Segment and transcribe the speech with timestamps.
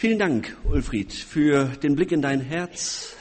[0.00, 3.16] Vielen Dank, Ulfried, für den Blick in dein Herz.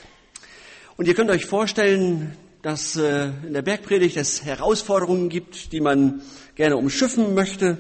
[0.96, 6.22] Und ihr könnt euch vorstellen, dass äh, in der Bergpredigt es Herausforderungen gibt, die man
[6.56, 7.80] gerne umschiffen möchte.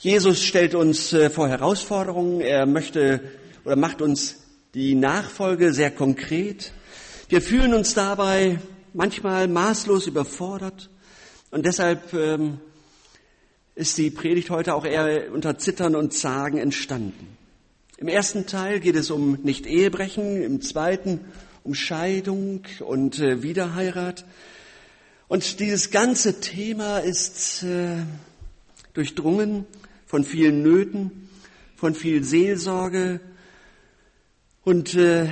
[0.00, 2.42] Jesus stellt uns äh, vor Herausforderungen.
[2.42, 3.22] Er möchte
[3.64, 4.36] oder macht uns
[4.74, 6.72] die Nachfolge sehr konkret.
[7.30, 8.58] Wir fühlen uns dabei
[8.92, 10.90] manchmal maßlos überfordert
[11.50, 12.60] und deshalb ähm,
[13.76, 17.39] ist die Predigt heute auch eher unter Zittern und Zagen entstanden.
[18.00, 21.20] Im ersten Teil geht es um Nicht-Ehebrechen, im zweiten
[21.64, 24.24] um Scheidung und äh, Wiederheirat.
[25.28, 27.98] Und dieses ganze Thema ist äh,
[28.94, 29.66] durchdrungen
[30.06, 31.28] von vielen Nöten,
[31.76, 33.20] von viel Seelsorge
[34.64, 35.28] und äh,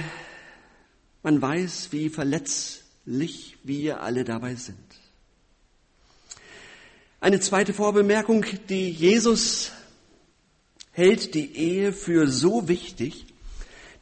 [1.22, 4.76] man weiß, wie verletzlich wir alle dabei sind.
[7.18, 9.72] Eine zweite Vorbemerkung, die Jesus
[10.98, 13.26] hält die Ehe für so wichtig,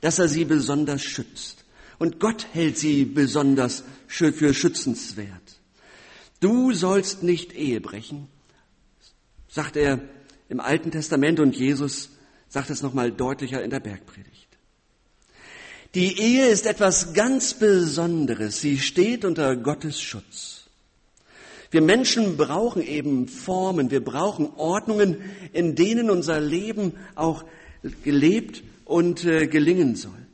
[0.00, 1.64] dass er sie besonders schützt.
[1.98, 5.60] Und Gott hält sie besonders für schützenswert.
[6.40, 8.28] Du sollst nicht Ehe brechen,
[9.46, 10.00] sagt er
[10.48, 12.08] im Alten Testament und Jesus
[12.48, 14.48] sagt es nochmal deutlicher in der Bergpredigt.
[15.94, 18.62] Die Ehe ist etwas ganz Besonderes.
[18.62, 20.65] Sie steht unter Gottes Schutz.
[21.70, 25.18] Wir Menschen brauchen eben Formen, wir brauchen Ordnungen,
[25.52, 27.44] in denen unser Leben auch
[28.04, 30.26] gelebt und äh, gelingen soll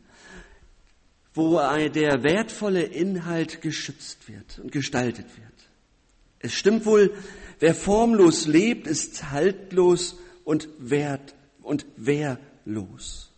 [1.35, 1.59] wo
[1.89, 5.53] der wertvolle Inhalt geschützt wird und gestaltet wird.
[6.41, 7.15] Es stimmt wohl,
[7.61, 13.31] wer formlos lebt, ist haltlos und wert und wehrlos.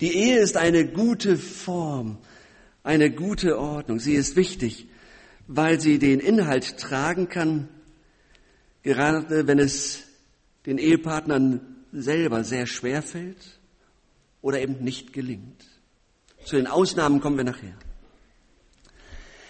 [0.00, 2.18] Die Ehe ist eine gute Form,
[2.84, 3.98] eine gute Ordnung.
[3.98, 4.86] Sie ist wichtig,
[5.48, 7.68] weil sie den Inhalt tragen kann,
[8.82, 10.04] gerade wenn es
[10.66, 11.60] den Ehepartnern
[11.92, 13.58] selber sehr schwer fällt
[14.42, 15.64] oder eben nicht gelingt.
[16.44, 17.76] Zu den Ausnahmen kommen wir nachher.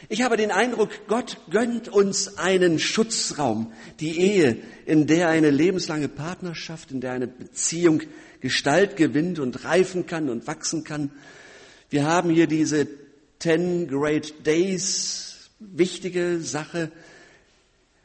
[0.08, 4.56] Ich habe den Eindruck, Gott gönnt uns einen Schutzraum, die Ehe,
[4.86, 8.02] in der eine lebenslange Partnerschaft, in der eine Beziehung
[8.40, 11.10] Gestalt gewinnt und reifen kann und wachsen kann.
[11.90, 12.86] Wir haben hier diese
[13.40, 15.27] Ten Great Days,
[15.58, 16.90] wichtige Sache,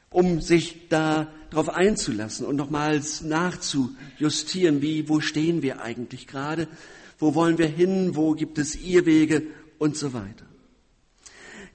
[0.10, 6.68] um sich da darauf einzulassen und nochmals nachzujustieren, wie, wo stehen wir eigentlich gerade?
[7.20, 8.16] Wo wollen wir hin?
[8.16, 9.44] Wo gibt es Irrwege?
[9.80, 10.46] Und so weiter.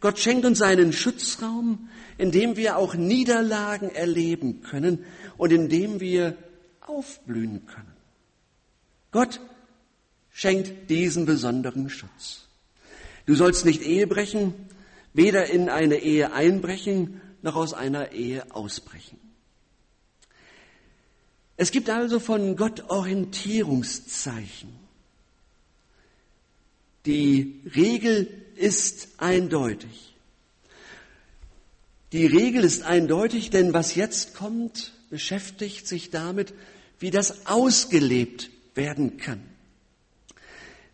[0.00, 5.04] Gott schenkt uns einen Schutzraum, in dem wir auch Niederlagen erleben können
[5.36, 6.36] und in dem wir
[6.80, 7.92] aufblühen können.
[9.10, 9.40] Gott
[10.30, 12.46] schenkt diesen besonderen Schutz.
[13.26, 14.54] Du sollst nicht Ehe brechen,
[15.18, 19.18] weder in eine Ehe einbrechen, noch aus einer Ehe ausbrechen.
[21.56, 24.72] Es gibt also von Gott Orientierungszeichen.
[27.04, 30.14] Die Regel ist eindeutig.
[32.12, 36.54] Die Regel ist eindeutig, denn was jetzt kommt, beschäftigt sich damit,
[37.00, 39.42] wie das ausgelebt werden kann.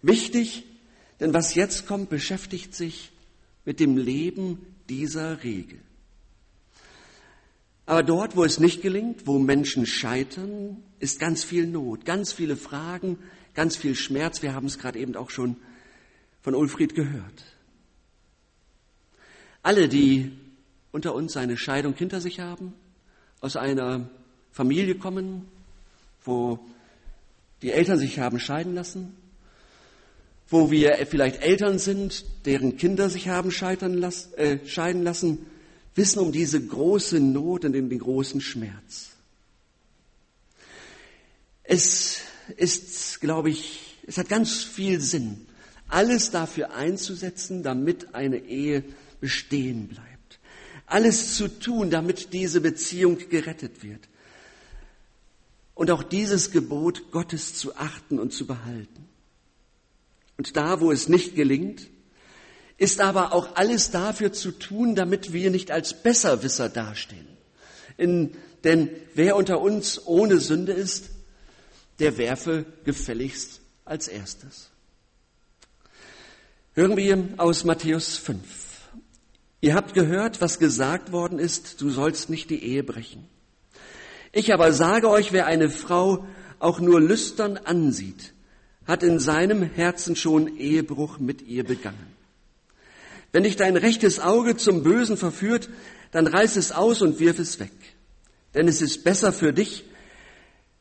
[0.01, 0.65] Wichtig,
[1.21, 3.11] denn was jetzt kommt, beschäftigt sich
[3.65, 4.59] mit dem Leben
[4.89, 5.81] dieser Regel.
[7.87, 12.57] Aber dort, wo es nicht gelingt, wo Menschen scheitern, ist ganz viel Not, ganz viele
[12.57, 13.19] Fragen,
[13.53, 14.43] ganz viel Schmerz.
[14.43, 15.57] Wir haben es gerade eben auch schon
[16.41, 17.45] von Ulfried gehört.
[19.63, 20.33] Alle, die
[20.93, 22.75] unter uns eine Scheidung hinter sich haben,
[23.41, 24.09] aus einer
[24.53, 25.47] Familie kommen,
[26.25, 26.59] wo
[27.61, 29.17] die Eltern sich haben scheiden lassen,
[30.49, 35.47] wo wir vielleicht Eltern sind, deren Kinder sich haben lassen, äh, scheiden lassen,
[35.95, 39.11] wissen um diese große Not und den großen Schmerz.
[41.63, 42.19] Es
[42.57, 45.47] ist, glaube ich, es hat ganz viel Sinn,
[45.89, 48.85] alles dafür einzusetzen, damit eine Ehe
[49.21, 50.41] bestehen bleibt.
[50.87, 54.09] Alles zu tun, damit diese Beziehung gerettet wird.
[55.75, 59.09] Und auch dieses Gebot Gottes zu achten und zu behalten.
[60.37, 61.89] Und da, wo es nicht gelingt,
[62.77, 67.27] ist aber auch alles dafür zu tun, damit wir nicht als Besserwisser dastehen.
[67.97, 71.11] In, denn wer unter uns ohne Sünde ist,
[72.01, 74.71] der werfe gefälligst als erstes.
[76.75, 78.43] Hören wir aus Matthäus 5.
[79.61, 83.29] Ihr habt gehört, was gesagt worden ist, du sollst nicht die Ehe brechen.
[84.33, 86.27] Ich aber sage euch, wer eine Frau
[86.59, 88.34] auch nur lüstern ansieht,
[88.87, 92.15] hat in seinem Herzen schon Ehebruch mit ihr begangen.
[93.33, 95.69] Wenn dich dein rechtes Auge zum Bösen verführt,
[96.13, 97.73] dann reiß es aus und wirf es weg.
[98.55, 99.85] Denn es ist besser für dich,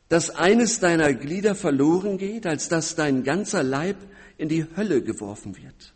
[0.09, 3.97] dass eines deiner Glieder verloren geht, als dass dein ganzer Leib
[4.37, 5.93] in die Hölle geworfen wird.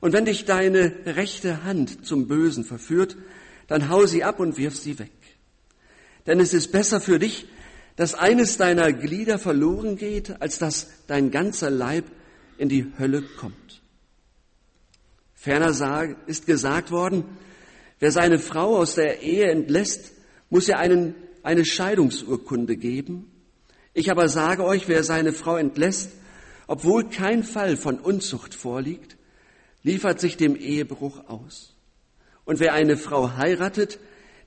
[0.00, 3.16] Und wenn dich deine rechte Hand zum Bösen verführt,
[3.66, 5.10] dann hau sie ab und wirf sie weg.
[6.26, 7.46] Denn es ist besser für dich,
[7.98, 12.04] dass eines deiner Glieder verloren geht, als dass dein ganzer Leib
[12.56, 13.82] in die Hölle kommt.
[15.34, 17.24] Ferner ist gesagt worden,
[17.98, 20.12] wer seine Frau aus der Ehe entlässt,
[20.48, 23.32] muss ihr einen, eine Scheidungsurkunde geben.
[23.94, 26.12] Ich aber sage euch, wer seine Frau entlässt,
[26.68, 29.16] obwohl kein Fall von Unzucht vorliegt,
[29.82, 31.74] liefert sich dem Ehebruch aus.
[32.44, 33.98] Und wer eine Frau heiratet,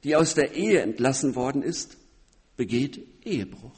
[0.05, 1.97] die aus der Ehe entlassen worden ist,
[2.61, 3.73] begeht Ehebruch.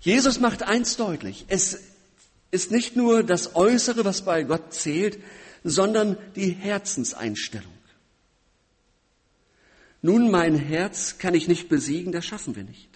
[0.00, 1.46] Jesus macht eins deutlich.
[1.48, 1.80] Es
[2.50, 5.18] ist nicht nur das Äußere, was bei Gott zählt,
[5.62, 7.72] sondern die Herzenseinstellung.
[10.02, 12.90] Nun, mein Herz kann ich nicht besiegen, das schaffen wir nicht.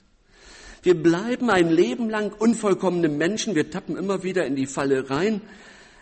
[0.82, 5.40] Wir bleiben ein Leben lang unvollkommene Menschen, wir tappen immer wieder in die Falle rein,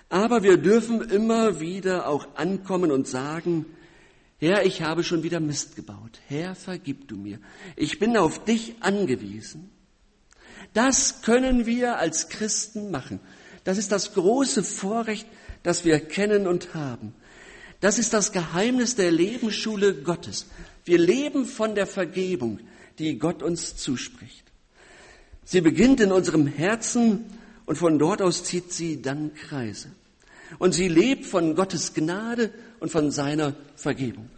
[0.08, 3.64] aber wir dürfen immer wieder auch ankommen und sagen,
[4.38, 6.20] Herr, ich habe schon wieder Mist gebaut.
[6.28, 7.38] Herr, vergib du mir.
[7.74, 9.70] Ich bin auf dich angewiesen.
[10.74, 13.20] Das können wir als Christen machen.
[13.64, 15.26] Das ist das große Vorrecht,
[15.62, 17.14] das wir kennen und haben.
[17.80, 20.46] Das ist das Geheimnis der Lebensschule Gottes.
[20.84, 22.60] Wir leben von der Vergebung,
[22.98, 24.44] die Gott uns zuspricht.
[25.44, 27.24] Sie beginnt in unserem Herzen
[27.64, 29.90] und von dort aus zieht sie dann Kreise.
[30.58, 34.30] Und sie lebt von Gottes Gnade und von seiner Vergebung.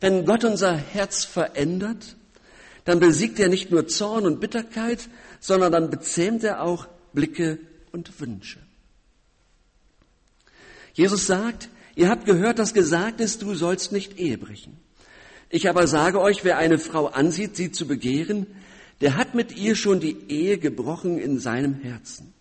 [0.00, 2.16] Wenn Gott unser Herz verändert,
[2.84, 5.08] dann besiegt er nicht nur Zorn und Bitterkeit,
[5.40, 7.58] sondern dann bezähmt er auch Blicke
[7.92, 8.58] und Wünsche.
[10.92, 14.76] Jesus sagt, ihr habt gehört, dass gesagt ist, du sollst nicht Ehe brechen.
[15.48, 18.46] Ich aber sage euch, wer eine Frau ansieht, sie zu begehren,
[19.00, 22.33] der hat mit ihr schon die Ehe gebrochen in seinem Herzen.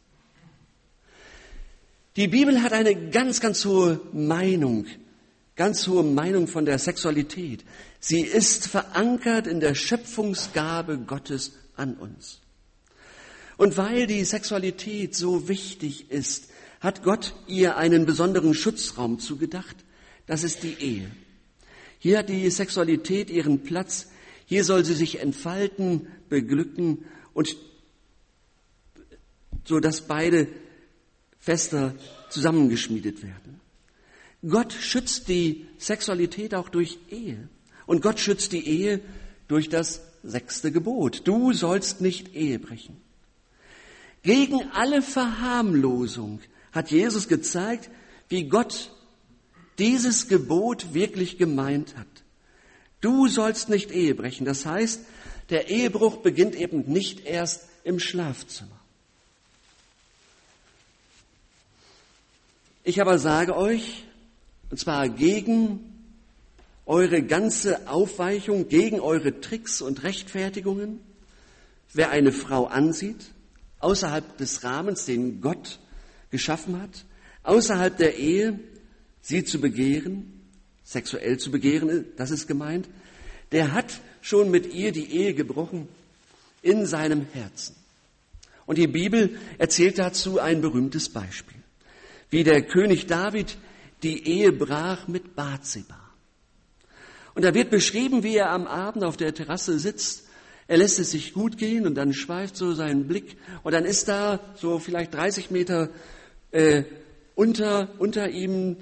[2.15, 4.85] Die Bibel hat eine ganz, ganz hohe Meinung,
[5.55, 7.65] ganz hohe Meinung von der Sexualität.
[7.99, 12.39] Sie ist verankert in der Schöpfungsgabe Gottes an uns.
[13.57, 16.49] Und weil die Sexualität so wichtig ist,
[16.81, 19.77] hat Gott ihr einen besonderen Schutzraum zugedacht.
[20.27, 21.09] Das ist die Ehe.
[21.97, 24.07] Hier hat die Sexualität ihren Platz.
[24.45, 27.55] Hier soll sie sich entfalten, beglücken und
[29.65, 30.47] so dass beide
[31.43, 31.93] fester
[32.29, 33.59] zusammengeschmiedet werden.
[34.47, 37.49] Gott schützt die Sexualität auch durch Ehe.
[37.85, 39.01] Und Gott schützt die Ehe
[39.49, 41.27] durch das sechste Gebot.
[41.27, 42.95] Du sollst nicht Ehe brechen.
[44.21, 46.39] Gegen alle Verharmlosung
[46.71, 47.89] hat Jesus gezeigt,
[48.29, 48.91] wie Gott
[49.79, 52.07] dieses Gebot wirklich gemeint hat.
[53.01, 54.45] Du sollst nicht Ehe brechen.
[54.45, 55.01] Das heißt,
[55.49, 58.79] der Ehebruch beginnt eben nicht erst im Schlafzimmer.
[62.85, 64.03] Ich aber sage euch,
[64.69, 65.79] und zwar gegen
[66.85, 70.99] eure ganze Aufweichung, gegen eure Tricks und Rechtfertigungen,
[71.93, 73.31] wer eine Frau ansieht,
[73.79, 75.79] außerhalb des Rahmens, den Gott
[76.29, 77.05] geschaffen hat,
[77.43, 78.59] außerhalb der Ehe,
[79.21, 80.41] sie zu begehren,
[80.83, 82.89] sexuell zu begehren, das ist gemeint,
[83.53, 85.87] der hat schon mit ihr die Ehe gebrochen
[86.61, 87.77] in seinem Herzen.
[88.65, 91.62] Und die Bibel erzählt dazu ein berühmtes Beispiel
[92.33, 93.57] wie der König David
[94.01, 95.99] die Ehe brach mit Bathseba.
[97.35, 100.27] Und da wird beschrieben, wie er am Abend auf der Terrasse sitzt.
[100.67, 104.07] Er lässt es sich gut gehen und dann schweift so sein Blick und dann ist
[104.07, 105.89] da so vielleicht 30 Meter
[106.51, 106.85] äh,
[107.35, 108.77] unter, unter ihm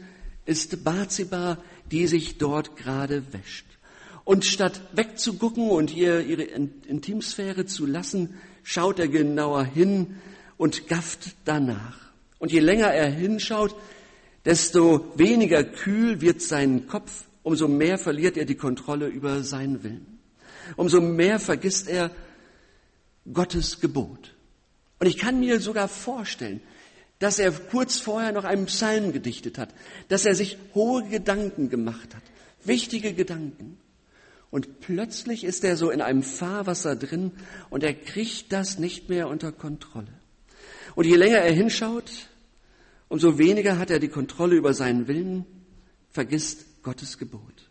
[0.45, 1.57] ist Bathseba,
[1.91, 3.65] die sich dort gerade wäscht.
[4.23, 10.15] Und statt wegzugucken und ihr ihre Intimsphäre zu lassen, schaut er genauer hin
[10.55, 12.00] und gafft danach.
[12.41, 13.75] Und je länger er hinschaut,
[14.45, 20.19] desto weniger kühl wird sein Kopf, umso mehr verliert er die Kontrolle über seinen Willen.
[20.75, 22.09] Umso mehr vergisst er
[23.31, 24.33] Gottes Gebot.
[24.97, 26.61] Und ich kann mir sogar vorstellen,
[27.19, 29.69] dass er kurz vorher noch einen Psalm gedichtet hat,
[30.07, 32.23] dass er sich hohe Gedanken gemacht hat,
[32.63, 33.77] wichtige Gedanken.
[34.49, 37.33] Und plötzlich ist er so in einem Fahrwasser drin
[37.69, 40.11] und er kriegt das nicht mehr unter Kontrolle.
[40.95, 42.30] Und je länger er hinschaut,
[43.11, 45.45] umso weniger hat er die Kontrolle über seinen Willen,
[46.11, 47.69] vergisst Gottes Gebot.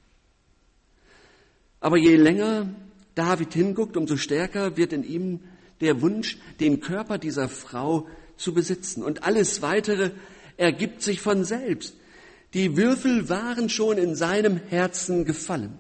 [1.81, 2.69] Aber je länger
[3.15, 5.41] David hinguckt, umso stärker wird in ihm
[5.81, 8.07] der Wunsch, den Körper dieser Frau
[8.37, 9.03] zu besitzen.
[9.03, 10.11] Und alles Weitere
[10.59, 11.95] ergibt sich von selbst.
[12.53, 15.79] Die Würfel waren schon in seinem Herzen gefallen.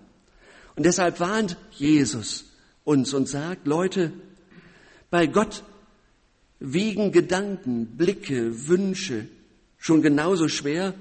[0.74, 2.46] Und deshalb warnt Jesus
[2.84, 4.10] uns und sagt, Leute,
[5.10, 5.64] bei Gott
[6.60, 9.28] wiegen Gedanken, Blicke, Wünsche
[9.80, 10.94] schon genauso schwer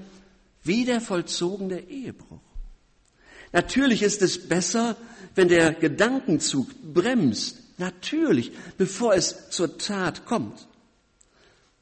[0.64, 2.40] wie der vollzogene Ehebruch.
[3.52, 4.96] Natürlich ist es besser,
[5.34, 10.66] wenn der Gedankenzug bremst, natürlich, bevor es zur Tat kommt.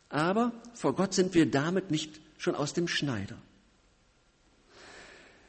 [0.08, 3.36] Aber vor Gott sind wir damit nicht schon aus dem Schneider.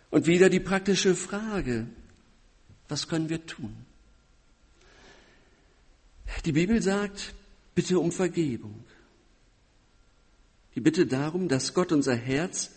[0.10, 1.88] Und wieder die praktische Frage,
[2.88, 3.76] was können wir tun?
[6.46, 7.34] Die Bibel sagt,
[7.76, 8.84] bitte um Vergebung.
[10.76, 12.72] Die Bitte darum, dass Gott unser Herz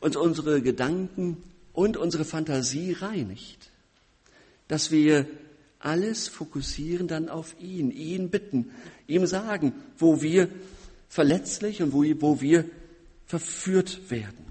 [0.00, 3.70] und unsere Gedanken und unsere Fantasie reinigt.
[4.68, 5.26] Dass wir
[5.78, 8.70] alles fokussieren dann auf ihn, ihn bitten,
[9.06, 10.48] ihm sagen, wo wir
[11.08, 12.64] verletzlich und wo, wo wir
[13.26, 14.44] verführt werden.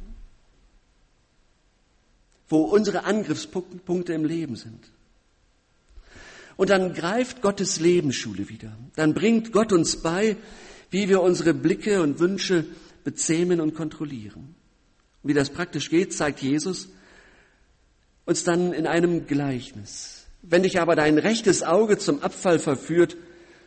[2.48, 4.92] Wo unsere Angriffspunkte im Leben sind.
[6.58, 8.77] Und dann greift Gottes Lebensschule wieder.
[8.96, 10.38] Dann bringt Gott uns bei,
[10.89, 12.65] wie wir unsere Blicke und Wünsche
[13.04, 14.56] bezähmen und kontrollieren.
[15.24, 16.89] wie das praktisch geht, zeigt Jesus
[18.25, 20.25] uns dann in einem Gleichnis.
[20.42, 23.18] Wenn dich aber dein rechtes Auge zum Abfall verführt,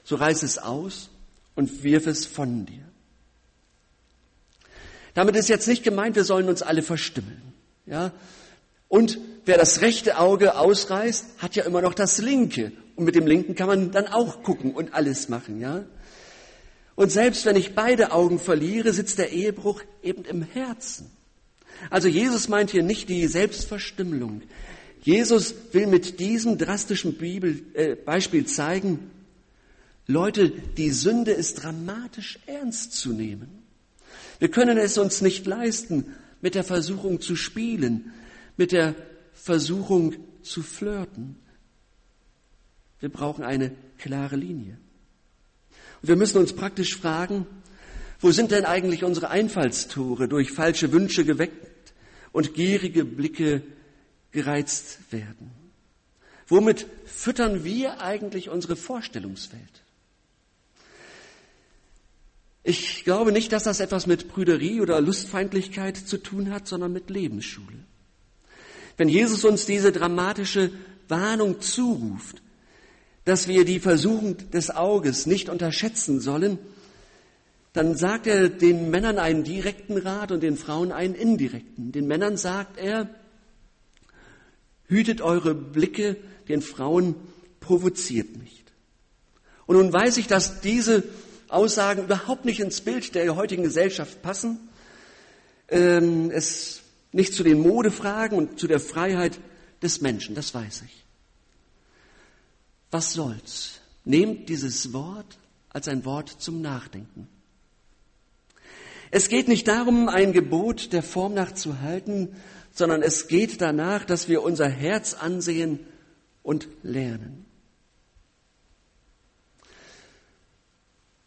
[0.04, 1.10] so reiß es aus
[1.54, 2.84] und wirf es von dir.
[5.14, 7.42] Damit ist jetzt nicht gemeint, wir sollen uns alle verstümmeln.
[7.86, 8.12] Ja?
[8.86, 12.72] Und wer das rechte Auge ausreißt, hat ja immer noch das linke.
[12.94, 15.84] Und mit dem linken kann man dann auch gucken und alles machen, ja?
[16.98, 21.08] Und selbst wenn ich beide Augen verliere, sitzt der Ehebruch eben im Herzen.
[21.90, 24.42] Also Jesus meint hier nicht die Selbstverstümmelung.
[25.02, 29.12] Jesus will mit diesem drastischen Bibel, äh, Beispiel zeigen,
[30.08, 33.62] Leute, die Sünde ist dramatisch ernst zu nehmen.
[34.40, 38.12] Wir können es uns nicht leisten, mit der Versuchung zu spielen,
[38.56, 38.96] mit der
[39.34, 41.36] Versuchung zu flirten.
[42.98, 44.78] Wir brauchen eine klare Linie.
[46.02, 47.46] Und wir müssen uns praktisch fragen,
[48.20, 51.92] wo sind denn eigentlich unsere Einfallstore durch falsche Wünsche geweckt
[52.32, 53.62] und gierige Blicke
[54.32, 55.50] gereizt werden?
[56.48, 59.84] Womit füttern wir eigentlich unsere Vorstellungswelt?
[62.64, 67.08] Ich glaube nicht, dass das etwas mit Prüderie oder Lustfeindlichkeit zu tun hat, sondern mit
[67.08, 67.84] Lebensschule.
[68.96, 70.70] Wenn Jesus uns diese dramatische
[71.08, 72.42] Warnung zuruft,
[73.28, 76.58] dass wir die Versuchung des Auges nicht unterschätzen sollen,
[77.74, 81.92] dann sagt er den Männern einen direkten Rat und den Frauen einen indirekten.
[81.92, 83.10] Den Männern sagt er,
[84.86, 86.16] hütet eure Blicke,
[86.48, 87.16] den Frauen
[87.60, 88.72] provoziert nicht.
[89.66, 91.04] Und nun weiß ich, dass diese
[91.48, 94.58] Aussagen überhaupt nicht ins Bild der heutigen Gesellschaft passen.
[95.68, 96.80] Ähm, es
[97.12, 99.38] nicht zu den Modefragen und zu der Freiheit
[99.82, 101.07] des Menschen, das weiß ich.
[102.90, 103.80] Was soll's?
[104.04, 105.38] Nehmt dieses Wort
[105.70, 107.28] als ein Wort zum Nachdenken.
[109.10, 112.36] Es geht nicht darum, ein Gebot der Form nach zu halten,
[112.72, 115.80] sondern es geht danach, dass wir unser Herz ansehen
[116.42, 117.44] und lernen.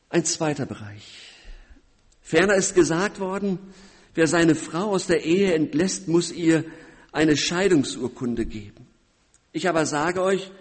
[0.10, 1.18] Ein zweiter Bereich.
[2.22, 3.60] Ferner ist gesagt worden,
[4.14, 6.66] Wer seine Frau aus der Ehe entlässt, muss ihr
[7.12, 8.88] eine Scheidungsurkunde geben.
[9.54, 10.52] Ich aber sage euch,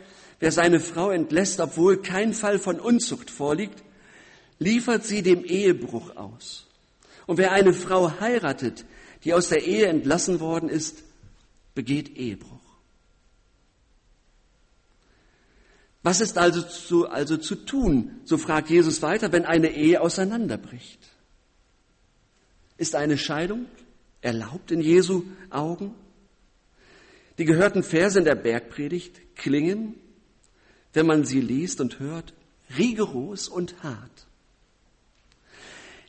[0.41, 3.83] wer seine Frau entlässt, obwohl kein Fall von Unzucht vorliegt,
[4.59, 6.67] liefert sie dem Ehebruch aus.
[7.27, 8.85] Und wer eine Frau heiratet,
[9.23, 11.05] die aus der Ehe entlassen worden ist,
[11.75, 12.59] begeht Ehebruch.
[16.03, 20.99] Was ist also zu, also zu tun, so fragt Jesus weiter, wenn eine Ehe auseinanderbricht?
[22.79, 23.67] Ist eine Scheidung
[24.23, 25.95] erlaubt in Jesu Augen?
[27.37, 29.95] Die gehörten Verse in der Bergpredigt klingen,
[30.93, 32.35] wenn man sie liest und hört,
[32.77, 34.27] rigoros und hart.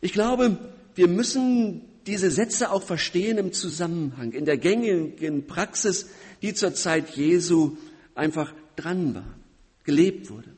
[0.02, 0.58] Ich glaube,
[0.96, 6.10] wir müssen diese Sätze auch verstehen im Zusammenhang, in der gängigen Praxis,
[6.42, 7.78] die zur Zeit Jesu
[8.16, 9.36] einfach dran war,
[9.84, 10.50] gelebt wurde.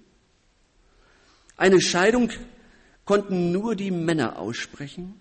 [1.58, 2.30] Eine Scheidung
[3.06, 5.16] konnten nur die Männer aussprechen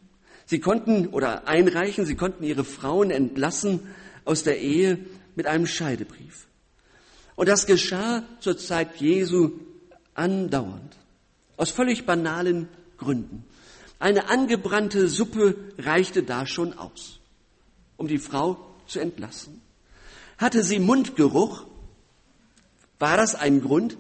[0.52, 3.80] Sie konnten oder einreichen, sie konnten ihre Frauen entlassen
[4.24, 4.98] aus der Ehe
[5.34, 6.46] mit einem Scheidebrief.
[7.36, 9.52] Und das geschah zur Zeit Jesu
[10.14, 10.96] andauernd.
[11.56, 13.44] Aus völlig banalen Gründen.
[13.98, 17.20] Eine angebrannte Suppe reichte da schon aus,
[17.96, 19.60] um die Frau zu entlassen.
[20.38, 21.64] Hatte sie Mundgeruch,
[22.98, 23.96] war das ein Grund,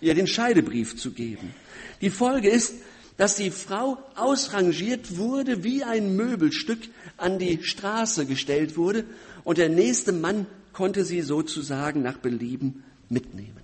[0.00, 1.54] ihr den Scheidebrief zu geben.
[2.00, 2.74] Die Folge ist,
[3.16, 6.80] dass die Frau ausrangiert wurde, wie ein Möbelstück
[7.16, 9.04] an die Straße gestellt wurde
[9.44, 13.62] und der nächste Mann konnte sie sozusagen nach Belieben mitnehmen.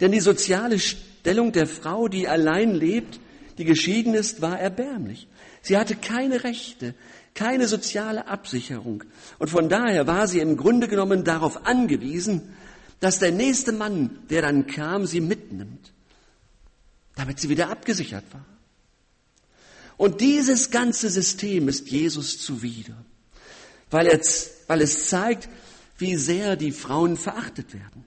[0.00, 3.20] Denn die soziale Stellung der Frau, die allein lebt,
[3.58, 5.26] die geschieden ist, war erbärmlich.
[5.62, 6.94] Sie hatte keine Rechte,
[7.34, 9.04] keine soziale Absicherung.
[9.38, 12.54] Und von daher war sie im Grunde genommen darauf angewiesen,
[13.00, 15.92] dass der nächste Mann, der dann kam, sie mitnimmt,
[17.14, 18.44] damit sie wieder abgesichert war.
[19.96, 22.96] Und dieses ganze System ist Jesus zuwider,
[23.90, 24.20] weil, er,
[24.66, 25.48] weil es zeigt,
[25.98, 28.04] wie sehr die Frauen verachtet werden.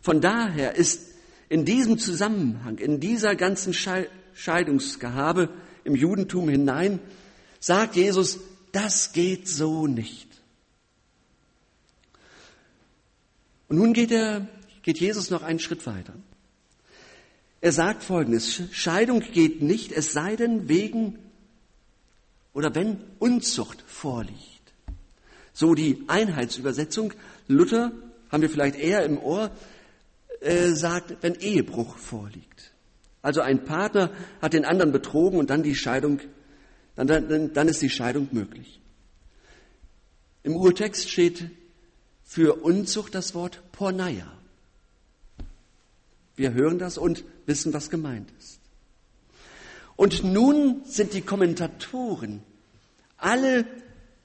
[0.00, 1.12] Von daher ist
[1.48, 5.50] in diesem Zusammenhang, in dieser ganzen Scheidungsgehabe
[5.84, 6.98] im Judentum hinein,
[7.60, 8.40] sagt Jesus,
[8.72, 10.28] das geht so nicht.
[13.68, 14.48] Und nun geht, er,
[14.82, 16.14] geht Jesus noch einen Schritt weiter.
[17.60, 21.18] Er sagt Folgendes, Scheidung geht nicht, es sei denn wegen
[22.52, 24.51] oder wenn Unzucht vorliegt.
[25.52, 27.12] So die Einheitsübersetzung.
[27.48, 27.92] Luther
[28.30, 29.50] haben wir vielleicht eher im Ohr,
[30.40, 32.72] äh, sagt, wenn Ehebruch vorliegt.
[33.20, 36.20] Also ein Partner hat den anderen betrogen und dann die Scheidung,
[36.96, 38.80] dann, dann, dann ist die Scheidung möglich.
[40.42, 41.50] Im Urtext steht
[42.24, 44.26] für Unzucht das Wort Porneia.
[46.34, 48.58] Wir hören das und wissen, was gemeint ist.
[49.94, 52.42] Und nun sind die Kommentatoren
[53.18, 53.64] alle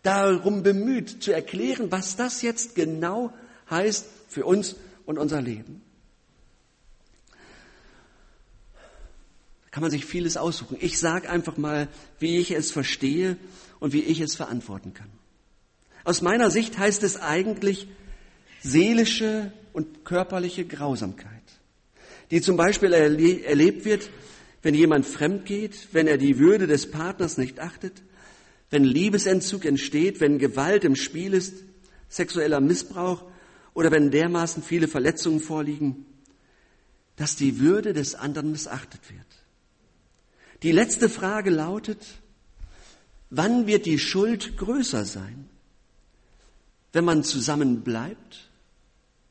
[0.04, 3.34] darum bemüht zu erklären, was das jetzt genau
[3.70, 4.76] heißt für uns
[5.06, 5.82] und unser Leben.
[9.66, 10.78] Da kann man sich vieles aussuchen.
[10.80, 11.88] Ich sage einfach mal,
[12.20, 13.38] wie ich es verstehe
[13.80, 15.10] und wie ich es verantworten kann.
[16.04, 17.88] Aus meiner Sicht heißt es eigentlich
[18.64, 21.44] seelische und körperliche Grausamkeit,
[22.32, 24.10] die zum Beispiel erle erlebt wird,
[24.62, 28.02] wenn jemand fremd geht, wenn er die Würde des Partners nicht achtet,
[28.70, 31.56] wenn Liebesentzug entsteht, wenn Gewalt im Spiel ist,
[32.10, 33.24] sexueller Missbrauch
[33.74, 36.06] oder wenn dermaßen viele Verletzungen vorliegen,
[37.16, 39.26] dass die Würde des anderen missachtet wird.
[40.64, 42.06] Die letzte Frage lautet,
[43.30, 45.50] wann wird die Schuld größer sein?
[46.94, 48.50] Wenn man zusammen bleibt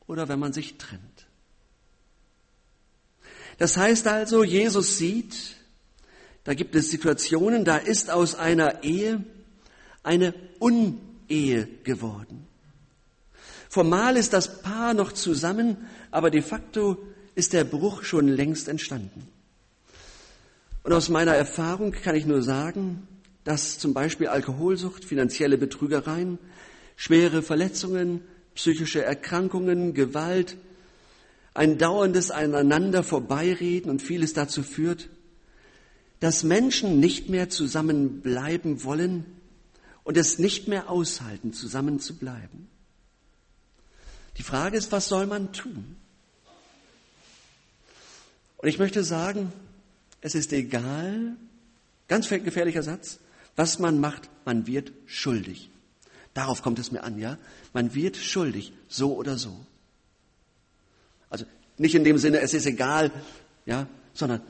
[0.05, 1.01] oder wenn man sich trennt?
[3.57, 5.56] Das heißt also, Jesus sieht,
[6.47, 9.21] da gibt es Situationen, da ist aus einer Ehe
[10.01, 12.47] eine Unehe geworden.
[13.67, 15.75] Formal ist das Paar noch zusammen,
[16.09, 17.05] aber de facto
[17.35, 19.27] ist der Bruch schon längst entstanden.
[20.83, 23.05] Und aus meiner Erfahrung kann ich nur sagen,
[23.43, 26.39] dass zum Beispiel Alkoholsucht, finanzielle Betrügereien,
[26.95, 28.21] schwere Verletzungen,
[28.55, 30.55] psychische Erkrankungen, Gewalt,
[31.53, 35.09] ein dauerndes Aneinander vorbeireden und vieles dazu führt,
[36.19, 39.25] dass Menschen nicht mehr zusammenbleiben wollen
[40.03, 42.69] und es nicht mehr aushalten, zusammen zu bleiben.
[44.37, 45.95] Die Frage ist, was soll man tun?
[48.57, 49.51] Und ich möchte sagen,
[50.21, 51.35] es ist egal,
[52.07, 53.19] ganz gefährlicher Satz,
[53.55, 55.69] was man macht, man wird schuldig.
[56.33, 57.37] Darauf kommt es mir an, ja?
[57.73, 59.65] Man wird schuldig, so oder so.
[61.29, 61.45] Also
[61.77, 63.11] nicht in dem Sinne, es ist egal,
[63.65, 64.41] ja, sondern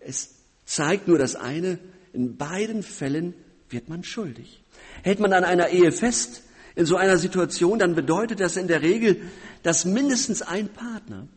[0.00, 0.33] es
[0.64, 1.78] zeigt nur das eine,
[2.12, 3.34] in beiden Fällen
[3.68, 4.62] wird man schuldig.
[5.02, 6.42] Hält man an einer Ehe fest,
[6.76, 9.20] in so einer Situation, dann bedeutet das in der Regel,
[9.62, 11.28] dass mindestens ein Partner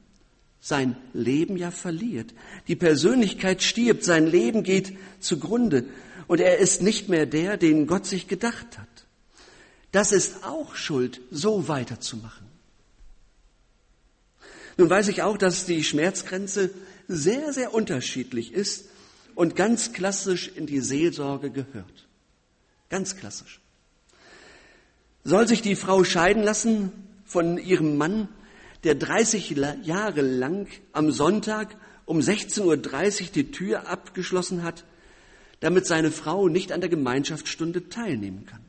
[0.59, 2.33] sein Leben ja verliert.
[2.67, 5.85] Die Persönlichkeit stirbt, sein Leben geht zugrunde
[6.27, 8.87] und er ist nicht mehr der, den Gott sich gedacht hat.
[9.91, 12.47] Das ist auch Schuld, so weiterzumachen.
[14.77, 16.71] Nun weiß ich auch, dass die Schmerzgrenze
[17.07, 18.89] sehr, sehr unterschiedlich ist
[19.37, 22.07] und ganz klassisch in die Seelsorge gehört.
[22.89, 23.61] Ganz klassisch.
[25.23, 26.91] Soll sich die Frau scheiden lassen
[27.23, 28.29] von ihrem Mann,
[28.83, 32.63] der 30 Jahre lang am Sonntag um 16.30
[33.21, 34.85] Uhr die Tür abgeschlossen hat,
[35.59, 38.63] damit seine Frau nicht an der Gemeinschaftsstunde teilnehmen kann?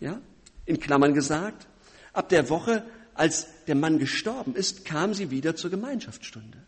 [0.00, 0.22] Ja?
[0.64, 1.66] In Klammern gesagt,
[2.14, 6.62] ab der Woche, als der Mann gestorben ist, kam sie wieder zur Gemeinschaftsstunde.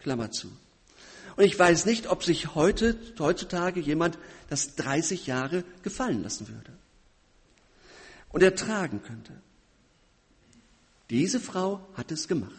[0.00, 0.50] Klammer zu.
[1.36, 6.72] Und ich weiß nicht, ob sich heute, heutzutage jemand das 30 Jahre gefallen lassen würde
[8.30, 9.32] und ertragen könnte.
[11.08, 12.52] Diese Frau hat es gemacht.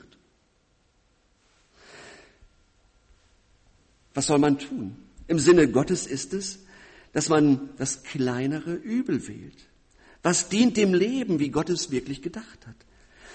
[4.13, 4.97] Was soll man tun?
[5.27, 6.59] Im Sinne Gottes ist es,
[7.13, 9.67] dass man das kleinere Übel wählt.
[10.23, 12.75] Was dient dem Leben, wie Gott es wirklich gedacht hat?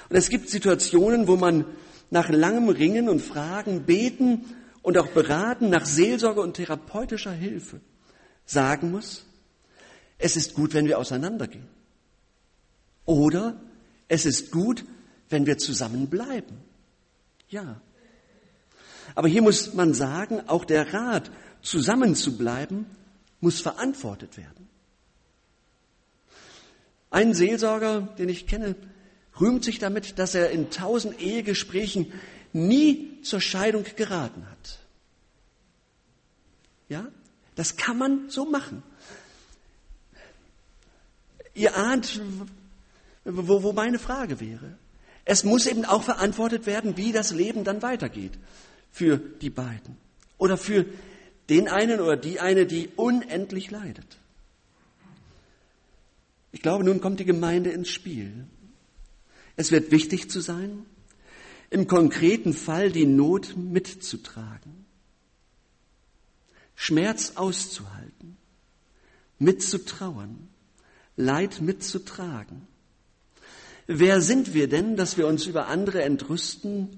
[0.09, 1.65] Und es gibt Situationen, wo man
[2.11, 4.45] nach langem Ringen und Fragen, Beten
[4.83, 7.81] und auch Beraten nach Seelsorge und therapeutischer Hilfe
[8.45, 9.25] sagen muss,
[10.19, 11.69] es ist gut, wenn wir auseinandergehen.
[13.05, 13.61] Oder
[14.09, 14.85] es ist gut,
[15.29, 16.57] wenn wir zusammenbleiben.
[17.49, 17.81] Ja.
[19.15, 21.31] Aber hier muss man sagen, auch der Rat,
[21.63, 22.87] zusammenzubleiben,
[23.41, 24.69] muss verantwortet werden.
[27.11, 28.75] Ein Seelsorger, den ich kenne,
[29.41, 32.13] rühmt sich damit, dass er in tausend Ehegesprächen
[32.53, 34.79] nie zur Scheidung geraten hat.
[36.89, 37.07] Ja,
[37.55, 38.83] das kann man so machen.
[41.55, 42.21] Ihr ahnt,
[43.25, 44.79] wo, wo meine Frage wäre.
[45.25, 48.33] Es muss eben auch verantwortet werden, wie das Leben dann weitergeht
[48.93, 49.97] für die beiden
[50.39, 50.87] oder für
[51.49, 54.19] den einen oder die eine, die unendlich leidet.
[56.53, 58.47] Ich glaube, nun kommt die Gemeinde ins Spiel.
[59.57, 60.85] Es wird wichtig zu sein,
[61.71, 64.87] im konkreten Fall die Not mitzutragen,
[66.75, 68.37] Schmerz auszuhalten,
[69.39, 70.49] mitzutrauern,
[71.17, 72.67] Leid mitzutragen.
[73.87, 76.89] Wer sind wir denn, dass wir uns über andere entrüsten,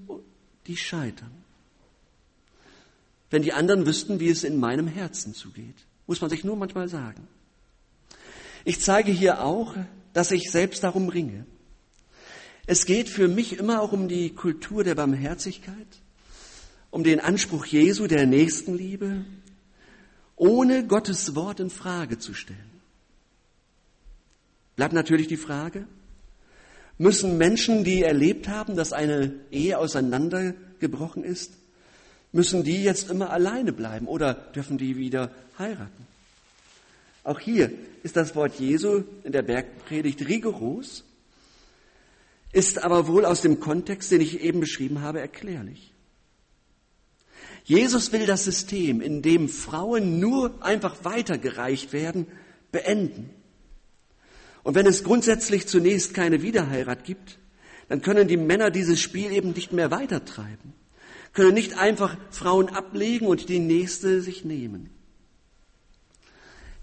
[0.67, 1.31] die scheitern?
[3.29, 5.75] Wenn die anderen wüssten, wie es in meinem Herzen zugeht,
[6.07, 7.27] muss man sich nur manchmal sagen.
[8.65, 9.75] Ich zeige hier auch,
[10.13, 11.45] dass ich selbst darum ringe.
[12.71, 15.87] Es geht für mich immer auch um die Kultur der Barmherzigkeit,
[16.91, 19.25] um den Anspruch Jesu der Nächstenliebe,
[20.35, 22.59] ohne Gottes Wort in Frage zu stellen.
[24.75, 25.87] Bleibt natürlich die Frage,
[26.99, 31.53] müssen Menschen, die erlebt haben, dass eine Ehe auseinandergebrochen ist,
[32.31, 36.05] müssen die jetzt immer alleine bleiben oder dürfen die wieder heiraten?
[37.23, 37.71] Auch hier
[38.03, 41.03] ist das Wort Jesu in der Bergpredigt rigoros,
[42.51, 45.93] ist aber wohl aus dem Kontext, den ich eben beschrieben habe, erklärlich.
[47.63, 52.25] Jesus will das System, in dem Frauen nur einfach weitergereicht werden,
[52.71, 53.29] beenden.
[54.63, 57.37] Und wenn es grundsätzlich zunächst keine Wiederheirat gibt,
[57.87, 60.73] dann können die Männer dieses Spiel eben nicht mehr weitertreiben,
[61.33, 64.89] können nicht einfach Frauen ablegen und die nächste sich nehmen.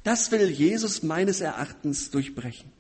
[0.05, 2.71] Das will Jesus meines Erachtens durchbrechen.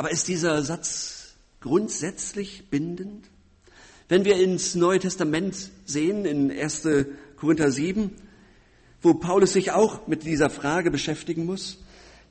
[0.00, 3.28] Aber ist dieser Satz grundsätzlich bindend?
[4.08, 6.88] Wenn wir ins Neue Testament sehen, in 1.
[7.36, 8.10] Korinther 7,
[9.02, 11.80] wo Paulus sich auch mit dieser Frage beschäftigen muss,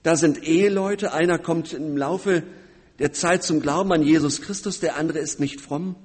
[0.01, 2.41] da sind Eheleute, einer kommt im Laufe
[2.97, 5.95] der Zeit zum Glauben an Jesus Christus, der andere ist nicht fromm.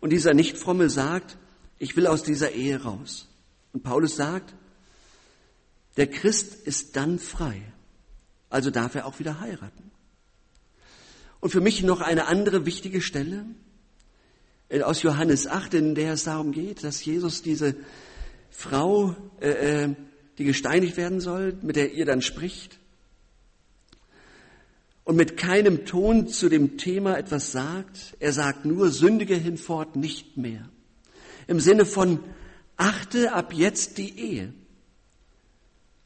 [0.00, 1.38] Und dieser Nichtfromme sagt,
[1.78, 3.26] ich will aus dieser Ehe raus.
[3.72, 4.54] Und Paulus sagt,
[5.96, 7.62] der Christ ist dann frei.
[8.50, 9.86] Also darf er auch wieder heiraten.
[11.46, 13.46] Und für mich noch eine andere wichtige Stelle
[14.82, 17.76] aus Johannes 8, in der es darum geht, dass Jesus diese
[18.50, 19.94] Frau, äh, äh
[20.38, 22.80] die gesteinigt werden soll, mit der ihr dann spricht,
[25.04, 28.16] und mit keinem Ton zu dem Thema etwas sagt.
[28.18, 30.68] Er sagt nur, sündige hinfort nicht mehr.
[31.46, 32.18] Im Sinne von,
[32.76, 34.52] achte ab jetzt die Ehe.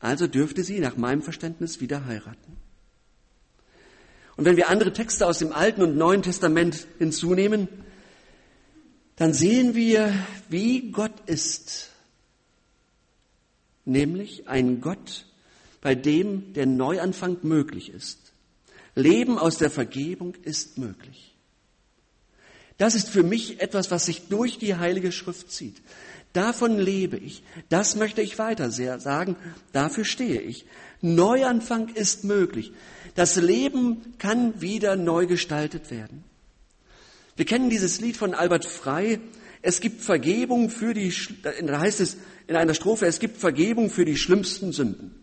[0.01, 2.60] Also dürfte sie nach meinem Verständnis wieder heiraten.
[4.37, 7.69] Und wenn wir andere Texte aus dem Alten und Neuen Testament hinzunehmen,
[9.17, 10.15] dann sehen wir,
[10.49, 11.91] wie Gott ist.
[13.85, 15.27] Nämlich ein Gott,
[15.81, 18.33] bei dem der Neuanfang möglich ist.
[18.95, 21.35] Leben aus der Vergebung ist möglich.
[22.79, 25.83] Das ist für mich etwas, was sich durch die Heilige Schrift zieht.
[26.33, 27.43] Davon lebe ich.
[27.69, 29.37] Das möchte ich weiter sagen.
[29.73, 30.65] Dafür stehe ich.
[31.03, 32.73] Neuanfang ist möglich.
[33.15, 36.25] Das Leben kann wieder neu gestaltet werden.
[37.37, 39.21] Wir kennen dieses Lied von Albert Frey.
[39.63, 41.13] Es gibt Vergebung für die,
[41.63, 45.15] da heißt es in einer Strophe, es gibt Vergebung für die schlimmsten Sünden.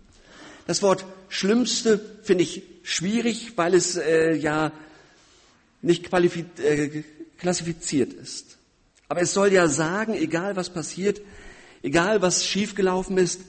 [0.66, 4.72] Das Wort schlimmste finde ich schwierig, weil es äh, ja
[5.82, 7.04] nicht äh,
[7.38, 8.58] klassifiziert ist.
[9.08, 11.22] Aber es soll ja sagen, egal was passiert,
[11.82, 13.42] egal was schiefgelaufen ist,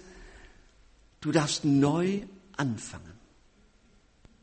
[1.20, 2.20] du darfst neu
[2.56, 3.17] anfangen.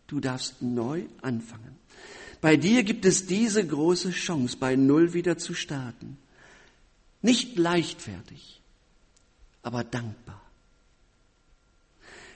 [0.08, 1.76] Du darfst neu anfangen.
[2.42, 6.18] Bei dir gibt es diese große Chance, bei Null wieder zu starten.
[7.22, 8.62] Nicht leichtfertig,
[9.64, 10.42] aber dankbar.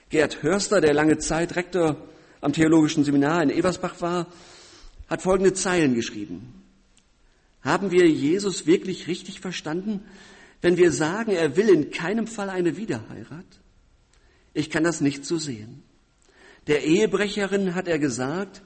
[0.08, 2.08] Gerd Hörster, der lange Zeit Rektor
[2.40, 4.26] am Theologischen Seminar in Eversbach war,
[5.08, 6.54] hat folgende Zeilen geschrieben.
[7.62, 10.02] Haben wir Jesus wirklich richtig verstanden,
[10.62, 13.44] wenn wir sagen, er will in keinem Fall eine Wiederheirat?
[14.54, 15.84] Ich kann das nicht so sehen.
[16.70, 18.62] Der Ehebrecherin hat er gesagt,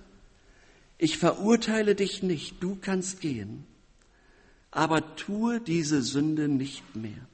[0.98, 3.64] ich verurteile dich nicht, du kannst gehen,
[4.70, 7.26] aber tue diese Sünde nicht mehr.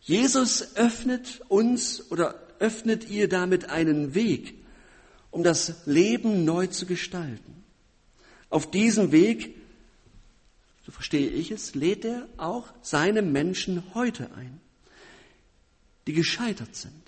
[0.00, 4.54] Jesus öffnet uns oder öffnet ihr damit einen Weg,
[5.30, 7.64] um das Leben neu zu gestalten.
[8.48, 9.54] Auf diesem Weg,
[10.86, 14.58] so verstehe ich es, lädt er auch seine Menschen heute ein,
[16.06, 16.99] die gescheitert sind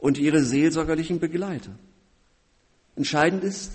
[0.00, 1.78] und ihre seelsorgerlichen Begleiter.
[2.96, 3.72] Entscheidend ist,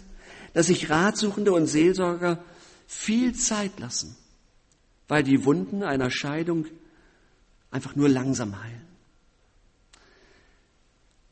[0.54, 2.44] dass sich Ratsuchende und Seelsorger
[2.88, 4.16] viel Zeit lassen,
[5.08, 6.66] weil die Wunden einer Scheidung
[7.72, 8.86] einfach nur langsam heilen.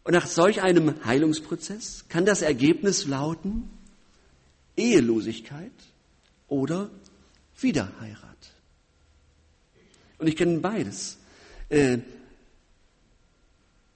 [0.04, 3.70] Und nach solch einem Heilungsprozess kann das Ergebnis lauten
[4.76, 5.72] Ehelosigkeit
[6.48, 6.90] oder
[7.60, 8.54] Wiederheirat.
[10.18, 11.18] Und ich kenne beides.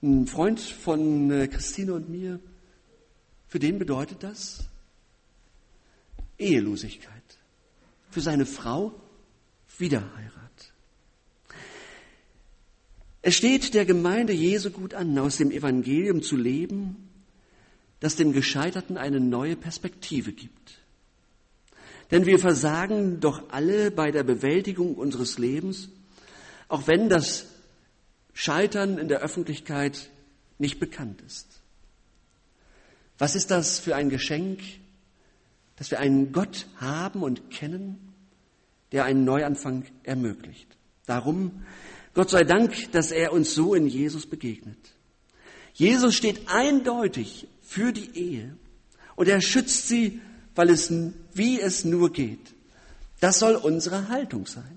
[0.02, 2.40] Ein Freund von äh, Christine und mir,
[3.48, 4.68] für den bedeutet das
[6.38, 7.14] Ehelosigkeit.
[8.12, 8.94] Für seine Frau
[9.80, 10.74] Wiederheirat.
[13.22, 17.10] Es steht der Gemeinde Jesu gut an, aus dem Evangelium zu leben,
[18.00, 20.80] das dem Gescheiterten eine neue Perspektive gibt.
[22.12, 25.90] Denn wir versagen doch alle bei der Bewältigung unseres Lebens,
[26.70, 27.48] auch wenn das
[28.40, 30.12] Scheitern in der Öffentlichkeit
[30.60, 31.48] nicht bekannt ist.
[33.18, 34.62] Was ist das für ein Geschenk,
[35.76, 38.14] dass wir einen Gott haben und kennen,
[38.92, 40.68] der einen Neuanfang ermöglicht.
[41.08, 41.64] Darum,
[42.14, 44.78] Gott sei Dank, dass er uns so in Jesus begegnet.
[45.74, 48.56] Jesus steht eindeutig für die Ehe
[49.16, 50.22] und er schützt sie,
[50.54, 50.94] weil es,
[51.34, 52.54] wie es nur geht.
[53.20, 54.77] Das soll unsere Haltung sein.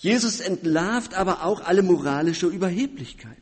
[0.00, 3.36] Jesus entlarvt aber auch alle moralische Überheblichkeit.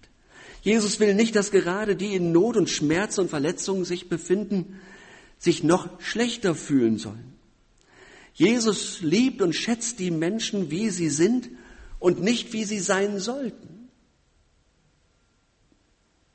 [0.61, 4.81] Jesus will nicht, dass gerade die in Not und Schmerz und Verletzungen sich befinden,
[5.38, 7.33] sich noch schlechter fühlen sollen.
[8.35, 11.49] Jesus liebt und schätzt die Menschen, wie sie sind
[12.01, 13.88] und nicht, wie sie sein sollten.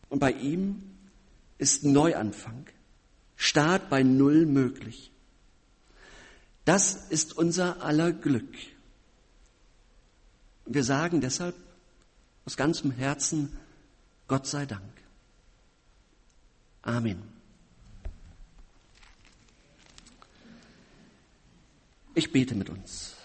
[0.08, 0.84] Und bei ihm
[1.58, 2.66] ist Neuanfang,
[3.36, 5.12] Start bei Null möglich.
[6.64, 8.56] Das ist unser aller Glück.
[10.66, 11.56] Wir sagen deshalb
[12.46, 13.58] aus ganzem Herzen,
[14.28, 14.84] Gott sei Dank.
[16.82, 17.22] Amen.
[22.16, 23.16] Ich bete mit uns.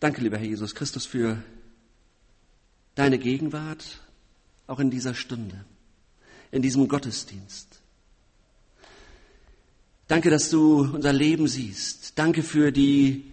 [0.00, 1.42] Danke, lieber Herr Jesus Christus, für
[2.94, 4.00] deine Gegenwart
[4.66, 5.64] auch in dieser Stunde,
[6.50, 7.81] in diesem Gottesdienst.
[10.12, 12.18] Danke, dass du unser Leben siehst.
[12.18, 13.32] Danke für die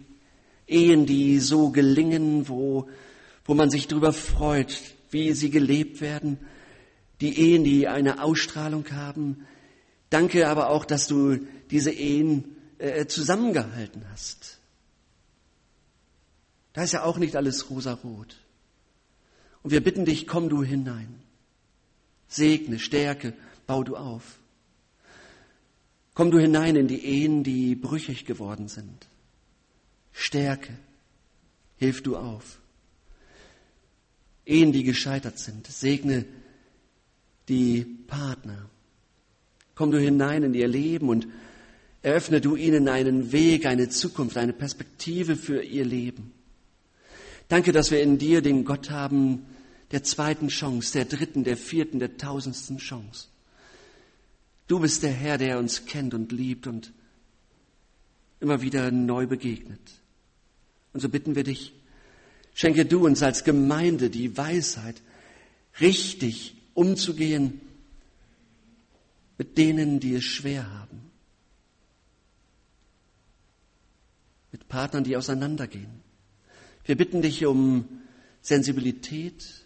[0.66, 2.88] Ehen, die so gelingen, wo,
[3.44, 4.80] wo man sich darüber freut,
[5.12, 6.38] wie sie gelebt werden.
[7.20, 9.46] Die Ehen, die eine Ausstrahlung haben,
[10.10, 11.40] Danke aber auch, dass du
[11.70, 14.60] diese Ehen äh, zusammengehalten hast.
[16.72, 18.38] Da ist ja auch nicht alles rosarot.
[19.64, 21.14] Und wir bitten dich, komm du hinein.
[22.30, 23.34] Segne, stärke,
[23.68, 24.40] bau du auf.
[26.20, 29.08] Komm du hinein in die Ehen, die brüchig geworden sind.
[30.12, 30.74] Stärke,
[31.78, 32.60] hilf du auf.
[34.46, 36.26] Ehen, die gescheitert sind, segne
[37.48, 38.70] die Partner.
[39.76, 41.26] Komm du hinein in ihr Leben und
[42.02, 46.34] eröffne du ihnen einen Weg, eine Zukunft, eine Perspektive für ihr Leben.
[47.48, 49.46] Danke, dass wir in dir den Gott haben
[49.92, 53.28] der zweiten Chance, der dritten, der vierten, der tausendsten Chance.
[54.70, 56.94] Du bist der Herr, der uns kennt und liebt und
[58.40, 59.82] immer wieder neu begegnet.
[60.94, 61.74] Und so bitten wir dich,
[62.54, 65.02] schenke du uns als Gemeinde die Weisheit,
[65.82, 67.62] richtig umzugehen
[69.40, 71.10] mit denen, die es schwer haben.
[74.52, 76.04] Mit Partnern, die auseinandergehen.
[76.86, 78.04] Wir bitten dich um
[78.44, 79.66] Sensibilität.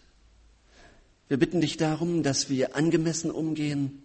[1.28, 4.00] Wir bitten dich darum, dass wir angemessen umgehen.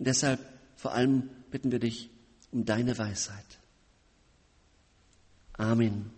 [0.00, 0.40] Und deshalb
[0.76, 2.08] vor allem bitten wir dich
[2.52, 3.60] um deine Weisheit.
[5.52, 6.10] Amen.